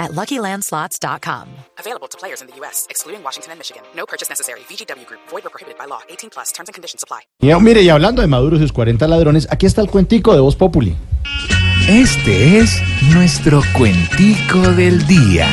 at 0.00 0.12
LuckyLandSlots.com. 0.12 1.48
Available 1.78 2.08
to 2.08 2.18
players 2.18 2.40
in 2.40 2.48
the 2.48 2.56
U.S., 2.56 2.86
excluding 2.90 3.22
Washington 3.22 3.52
and 3.52 3.60
Michigan. 3.60 3.82
No 3.94 4.06
purchase 4.06 4.28
necessary. 4.28 4.60
VGW 4.60 5.06
Group. 5.06 5.20
Void 5.28 5.46
or 5.46 5.50
prohibited 5.50 5.78
by 5.78 5.84
law. 5.84 6.00
18 6.08 6.30
plus. 6.30 6.50
Terms 6.52 6.68
and 6.68 6.74
conditions 6.74 7.04
apply. 7.04 7.20
Y, 7.40 7.54
mire, 7.60 7.82
y 7.82 7.88
hablando 7.90 8.22
de 8.22 8.28
Maduro 8.28 8.56
y 8.56 8.60
sus 8.60 8.72
40 8.72 9.06
ladrones, 9.06 9.46
aquí 9.50 9.66
está 9.66 9.82
el 9.82 9.90
cuentico 9.90 10.34
de 10.34 10.40
Voz 10.40 10.56
Populi. 10.56 10.96
Este 11.88 12.58
es 12.58 12.80
nuestro 13.12 13.62
cuentico 13.76 14.58
del 14.72 15.06
día. 15.06 15.48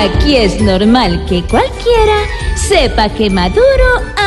Aquí 0.00 0.36
es 0.36 0.60
normal 0.60 1.26
que 1.26 1.42
cualquiera 1.42 2.22
sepa 2.56 3.08
que 3.08 3.30
Maduro 3.30 3.64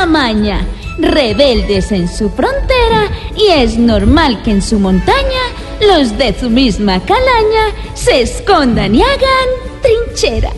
amaña, 0.01 0.65
rebeldes 0.97 1.91
en 1.91 2.07
su 2.07 2.29
frontera, 2.29 3.09
y 3.35 3.47
es 3.47 3.77
normal 3.77 4.41
que 4.43 4.51
en 4.51 4.61
su 4.61 4.79
montaña 4.79 5.41
los 5.87 6.17
de 6.17 6.37
su 6.39 6.49
misma 6.49 6.99
calaña 6.99 7.75
se 7.93 8.21
escondan 8.21 8.95
y 8.95 9.01
hagan 9.01 9.49
trinchera. 9.81 10.51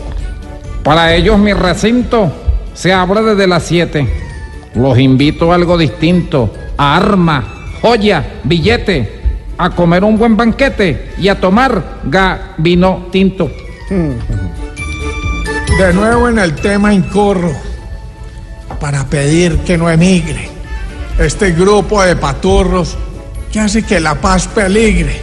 Para 0.82 1.14
ellos 1.14 1.38
mi 1.38 1.52
recinto 1.52 2.30
se 2.74 2.92
abre 2.92 3.22
desde 3.22 3.46
las 3.46 3.62
7. 3.64 4.06
Los 4.74 4.98
invito 4.98 5.52
a 5.52 5.54
algo 5.54 5.78
distinto, 5.78 6.52
a 6.76 6.96
arma, 6.96 7.70
joya, 7.80 8.40
billete, 8.42 9.20
a 9.56 9.70
comer 9.70 10.04
un 10.04 10.18
buen 10.18 10.36
banquete 10.36 11.12
y 11.18 11.28
a 11.28 11.40
tomar 11.40 12.00
ga 12.04 12.54
vino 12.58 13.06
tinto. 13.10 13.50
De 15.78 15.92
nuevo 15.92 16.28
en 16.28 16.38
el 16.38 16.54
tema 16.56 16.92
incorro, 16.92 17.52
para 18.84 19.06
pedir 19.06 19.60
que 19.60 19.78
no 19.78 19.88
emigre 19.88 20.50
este 21.18 21.52
grupo 21.52 22.02
de 22.02 22.16
paturros 22.16 22.98
que 23.50 23.58
hace 23.58 23.82
que 23.82 23.98
la 23.98 24.14
paz 24.14 24.46
peligre. 24.46 25.22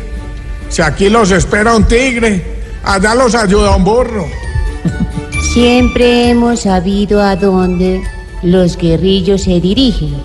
Si 0.68 0.82
aquí 0.82 1.10
los 1.10 1.30
espera 1.30 1.76
un 1.76 1.84
tigre, 1.84 2.44
allá 2.84 3.14
los 3.14 3.36
ayuda 3.36 3.76
un 3.76 3.84
burro. 3.84 4.26
Siempre 5.54 6.32
hemos 6.32 6.62
sabido 6.62 7.22
a 7.22 7.36
dónde 7.36 8.02
los 8.42 8.78
guerrillos 8.78 9.44
se 9.44 9.62
dirigen. 9.62 10.16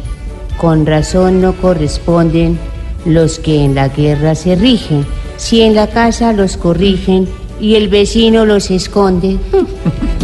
Con 0.57 0.87
razón 0.87 1.43
no 1.43 1.53
corresponden 1.61 2.59
los 3.05 3.39
que 3.39 3.67
en 3.67 3.75
la 3.75 3.89
guerra 3.89 4.35
se 4.35 4.57
rigen. 4.57 5.07
Si 5.37 5.61
en 5.61 5.75
la 5.75 5.89
casa 5.89 6.33
los 6.33 6.57
corrigen 6.57 7.29
y 7.61 7.75
el 7.75 7.89
vecino 7.89 8.47
los 8.47 8.71
esconde. 8.71 9.37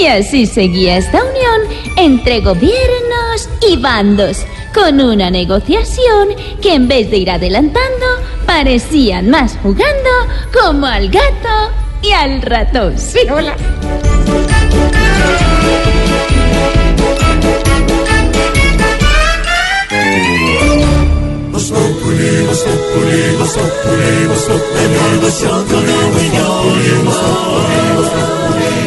Y 0.00 0.06
así 0.06 0.46
seguía 0.46 0.98
esta 0.98 1.22
unión 1.22 1.65
entre 2.06 2.40
gobiernos 2.40 3.48
y 3.68 3.76
bandos, 3.78 4.46
con 4.72 5.00
una 5.00 5.28
negociación 5.28 6.28
que 6.62 6.74
en 6.74 6.86
vez 6.86 7.10
de 7.10 7.16
ir 7.16 7.30
adelantando, 7.32 8.06
parecían 8.46 9.28
más 9.28 9.58
jugando 9.60 10.10
como 10.52 10.86
al 10.86 11.08
gato 11.08 11.72
y 12.02 12.12
al 12.12 12.42
ratón. 12.42 12.96
Sí, 12.96 13.18
hola. 13.28 13.56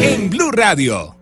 En 0.02 0.30
Blue 0.30 0.50
Radio. 0.50 1.19